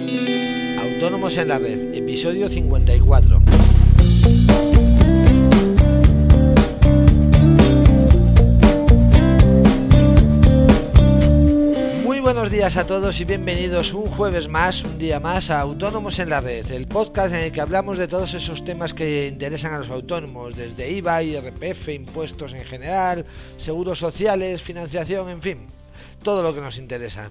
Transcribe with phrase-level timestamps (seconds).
[0.00, 3.40] Autónomos en la Red, episodio 54.
[12.04, 16.18] Muy buenos días a todos y bienvenidos un jueves más, un día más a Autónomos
[16.18, 19.74] en la Red, el podcast en el que hablamos de todos esos temas que interesan
[19.74, 23.26] a los autónomos, desde IVA, IRPF, impuestos en general,
[23.58, 25.66] seguros sociales, financiación, en fin,
[26.22, 27.30] todo lo que nos interesa.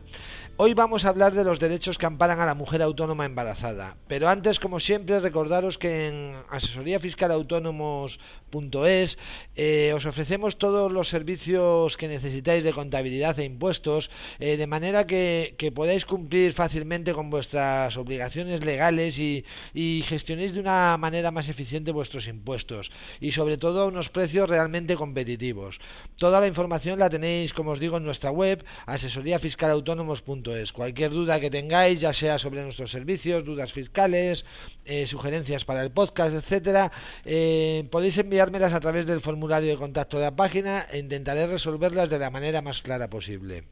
[0.61, 4.27] Hoy vamos a hablar de los derechos que amparan a la mujer autónoma embarazada, pero
[4.27, 9.17] antes, como siempre, recordaros que en asesoríafiscalautónomos.es
[9.55, 15.08] eh, os ofrecemos todos los servicios que necesitáis de contabilidad e impuestos, eh, de manera
[15.08, 21.47] que, podáis cumplir fácilmente con vuestras obligaciones legales y, y, gestionéis de una manera más
[21.47, 25.80] eficiente vuestros impuestos y sobre todo unos precios realmente competitivos.
[26.17, 31.39] Toda la información la tenéis, como os digo, en nuestra web asesoríafiscalautónomos.es es Cualquier duda
[31.39, 34.45] que tengáis, ya sea sobre nuestros servicios, dudas fiscales,
[34.85, 36.91] eh, sugerencias para el podcast, etcétera,
[37.25, 42.09] eh, podéis enviármelas a través del formulario de contacto de la página e intentaré resolverlas
[42.09, 43.63] de la manera más clara posible.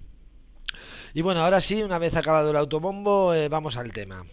[1.14, 4.25] Y bueno, ahora sí, una vez acabado el autobombo, eh, vamos al tema.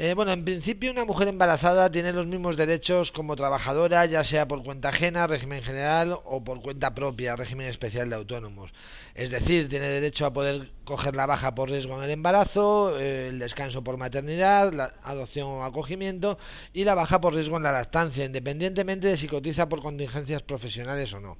[0.00, 4.46] Eh, bueno, en principio una mujer embarazada tiene los mismos derechos como trabajadora, ya sea
[4.46, 8.70] por cuenta ajena, régimen general o por cuenta propia, régimen especial de autónomos.
[9.16, 13.26] Es decir, tiene derecho a poder coger la baja por riesgo en el embarazo, eh,
[13.30, 16.38] el descanso por maternidad, la adopción o acogimiento
[16.72, 21.12] y la baja por riesgo en la lactancia, independientemente de si cotiza por contingencias profesionales
[21.12, 21.36] o no.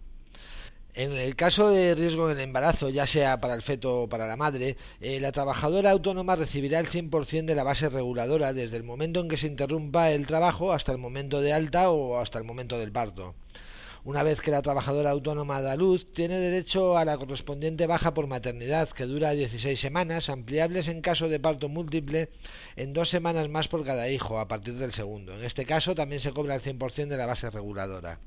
[0.98, 4.36] En el caso de riesgo en embarazo, ya sea para el feto o para la
[4.36, 9.20] madre, eh, la trabajadora autónoma recibirá el 100% de la base reguladora desde el momento
[9.20, 12.80] en que se interrumpa el trabajo hasta el momento de alta o hasta el momento
[12.80, 13.36] del parto.
[14.02, 18.26] Una vez que la trabajadora autónoma da luz, tiene derecho a la correspondiente baja por
[18.26, 22.30] maternidad, que dura 16 semanas, ampliables en caso de parto múltiple
[22.74, 25.32] en dos semanas más por cada hijo, a partir del segundo.
[25.32, 28.18] En este caso también se cobra el 100% de la base reguladora.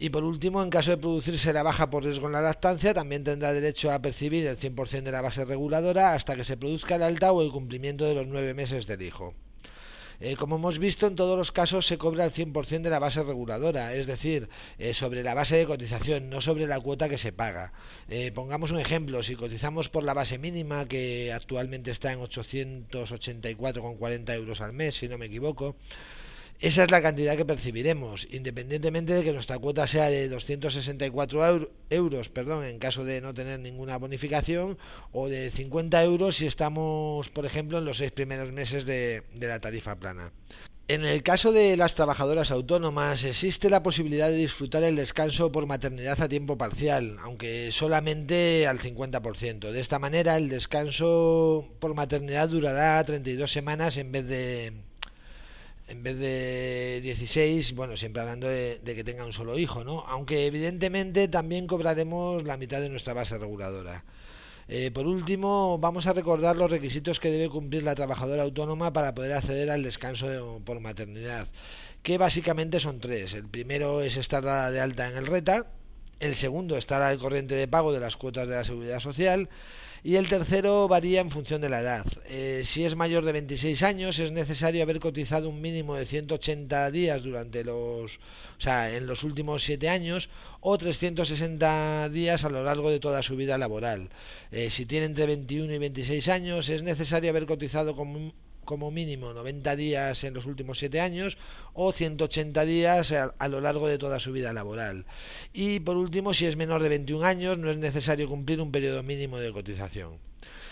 [0.00, 3.24] Y por último, en caso de producirse la baja por riesgo en la lactancia, también
[3.24, 7.02] tendrá derecho a percibir el 100% de la base reguladora hasta que se produzca el
[7.02, 9.34] alta o el cumplimiento de los nueve meses del hijo.
[10.20, 13.24] Eh, como hemos visto, en todos los casos se cobra el 100% de la base
[13.24, 17.32] reguladora, es decir, eh, sobre la base de cotización, no sobre la cuota que se
[17.32, 17.72] paga.
[18.08, 24.34] Eh, pongamos un ejemplo, si cotizamos por la base mínima, que actualmente está en 884,40
[24.34, 25.74] euros al mes, si no me equivoco,
[26.60, 32.28] esa es la cantidad que percibiremos, independientemente de que nuestra cuota sea de 264 euros
[32.30, 34.76] perdón, en caso de no tener ninguna bonificación
[35.12, 39.46] o de 50 euros si estamos, por ejemplo, en los seis primeros meses de, de
[39.46, 40.32] la tarifa plana.
[40.88, 45.66] En el caso de las trabajadoras autónomas existe la posibilidad de disfrutar el descanso por
[45.66, 49.70] maternidad a tiempo parcial, aunque solamente al 50%.
[49.70, 54.87] De esta manera el descanso por maternidad durará 32 semanas en vez de
[55.88, 60.04] en vez de 16, bueno, siempre hablando de, que tenga un solo hijo, ¿no?
[60.06, 64.04] Aunque evidentemente también cobraremos la mitad de nuestra base reguladora.
[64.68, 69.14] Eh, por último, vamos a recordar los requisitos que debe cumplir la trabajadora autónoma para
[69.14, 71.48] poder acceder al descanso por maternidad,
[72.02, 73.32] que básicamente son tres.
[73.32, 75.66] El primero es estar de alta en el RETA,
[76.20, 79.48] el segundo estar al corriente de pago de las cuotas de la seguridad social
[80.04, 82.06] y el tercero varía en función de la edad.
[82.26, 86.90] Eh, si es mayor de 26 años es necesario haber cotizado un mínimo de 180
[86.90, 88.16] días durante los,
[88.58, 90.28] o sea, en los últimos 7 años
[90.60, 94.08] o 360 días a lo largo de toda su vida laboral.
[94.50, 98.32] Eh, si tiene entre 21 y 26 años es necesario haber cotizado como
[98.68, 101.38] como mínimo 90 días en los últimos 7 años
[101.72, 105.06] o 180 días a, lo largo de toda su vida laboral.
[105.54, 109.02] Y por último, si es menor de 21 años, no es necesario cumplir un periodo
[109.02, 110.18] mínimo de cotización.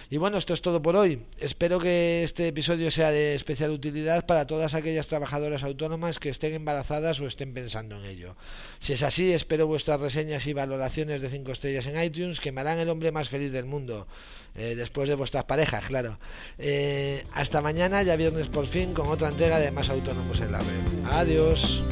[0.08, 1.22] Y bueno, esto es todo por hoy.
[1.38, 6.54] Espero que este episodio sea de especial utilidad para todas aquellas trabajadoras autónomas que estén
[6.54, 8.36] embarazadas o estén pensando en ello.
[8.78, 12.60] Si es así, espero vuestras reseñas y valoraciones de 5 estrellas en iTunes que me
[12.60, 14.06] harán el hombre más feliz del mundo.
[14.54, 16.18] Eh, después de vuestras parejas, claro.
[16.56, 20.58] Eh, hasta mañana, ya viernes por fin, con otra entrega de Más Autónomos en la
[20.58, 21.04] Red.
[21.10, 21.82] Adiós.